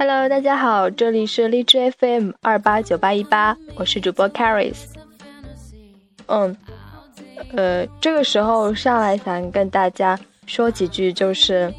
[0.00, 4.84] Hello，大家好，这里是荔枝 FM 二八九八一八，我是主播 Caris。
[6.26, 6.56] 嗯，
[7.56, 10.16] 呃，这个时候上来想跟大家
[10.46, 11.74] 说几句，就是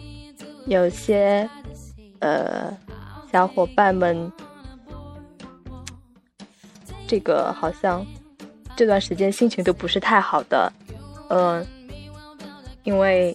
[0.66, 1.50] 有些
[2.20, 2.78] 呃
[3.32, 4.30] 小伙伴们，
[7.08, 8.06] 这个好像
[8.76, 10.70] 这段时间心情都不是太好的，
[11.30, 11.66] 嗯，
[12.84, 13.34] 因为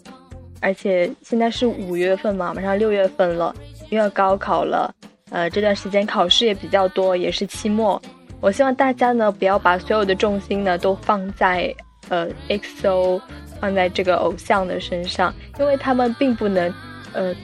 [0.60, 3.56] 而且现在是五月份嘛，马上六月份了，
[3.94, 4.94] 又要高考了，
[5.30, 8.00] 呃，这段时间考试也比较多，也是期末。
[8.40, 11.74] 我希望大家呢，不要把所有的重心呢都放在
[12.08, 13.20] 呃，EXO，
[13.60, 16.72] 放在这个偶像的身上，因为他们并不能
[17.14, 17.34] 呃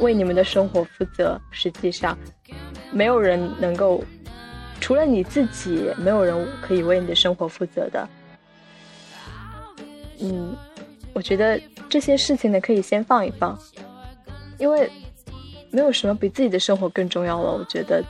[0.00, 1.38] 为你们的生活负责。
[1.50, 2.16] 实际上，
[2.90, 4.02] 没有人能够
[4.80, 8.08] 除了你自己，没有人可以为你的生活负责的。
[10.18, 10.56] 嗯，
[11.12, 13.58] 我觉得这些事情呢，可以先放一放，
[14.56, 14.90] 因为
[15.70, 17.52] 没有什么比自己的生活更重要了。
[17.52, 18.04] 我觉得。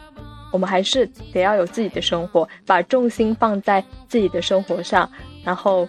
[0.53, 5.11] 我们还是得要有自己的生活，把重心放在自己的生活上，
[5.45, 5.87] 然后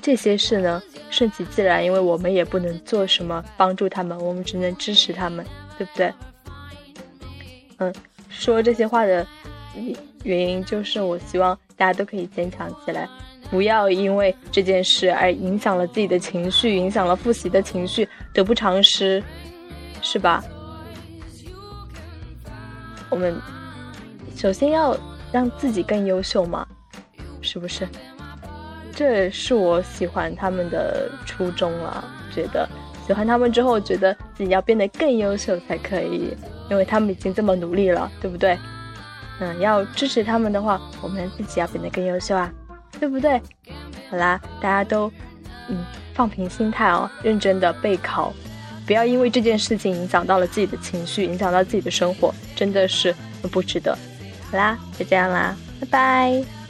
[0.00, 5.44] 这些事呢顺其自然，因为我们也不能做什么帮助他们，我们只能支持他们，
[5.76, 6.10] 对不对？
[7.78, 7.92] 嗯，
[8.30, 9.26] 说这些话的
[10.22, 13.06] 原因就是我希望大家都可以坚强起来，
[13.50, 19.22] 不要因为这件事而影响了自己的情绪，影响了复习的情绪，得不偿失，
[20.00, 20.42] 是吧？
[23.14, 23.40] 我们。
[24.34, 24.96] 首先要
[25.30, 26.66] 让自己更优秀嘛，
[27.40, 27.86] 是不是？
[28.92, 32.04] 这是我喜欢他们的初衷了。
[32.34, 32.68] 觉得
[33.06, 36.36] 喜欢他们之后，觉得自己要变得更优秀才可以，
[36.68, 38.58] 因为他们已经这么努力了，对不对？
[39.38, 42.52] 嗯，要支持他们的话，我们自己要变得更优秀啊，
[42.98, 43.40] 对不对？
[44.10, 45.08] 好啦，大家都
[45.68, 48.32] 嗯放平心态哦，认真的备考，
[48.86, 53.14] 不要因为这件事情影响到了自己的情绪，影响到自己的生活，真的是
[53.50, 53.96] 不值得。
[54.50, 56.63] 好啦，就这样啦，拜拜。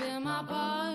[0.00, 0.91] in my body.